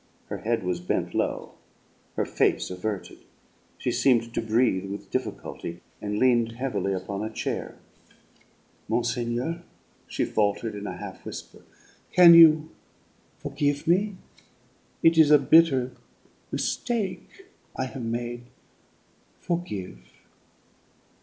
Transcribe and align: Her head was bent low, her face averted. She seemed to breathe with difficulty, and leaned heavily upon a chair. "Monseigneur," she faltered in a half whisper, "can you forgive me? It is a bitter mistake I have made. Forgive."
Her 0.29 0.39
head 0.39 0.63
was 0.63 0.79
bent 0.79 1.13
low, 1.13 1.51
her 2.15 2.25
face 2.25 2.71
averted. 2.71 3.19
She 3.77 3.91
seemed 3.91 4.33
to 4.33 4.41
breathe 4.41 4.89
with 4.89 5.11
difficulty, 5.11 5.79
and 6.01 6.17
leaned 6.17 6.53
heavily 6.53 6.91
upon 6.91 7.23
a 7.23 7.29
chair. 7.29 7.77
"Monseigneur," 8.89 9.61
she 10.07 10.25
faltered 10.25 10.73
in 10.73 10.87
a 10.87 10.97
half 10.97 11.23
whisper, 11.23 11.61
"can 12.13 12.33
you 12.33 12.71
forgive 13.37 13.85
me? 13.87 14.15
It 15.03 15.19
is 15.19 15.29
a 15.29 15.37
bitter 15.37 15.91
mistake 16.51 17.45
I 17.77 17.85
have 17.85 18.01
made. 18.03 18.45
Forgive." 19.39 19.99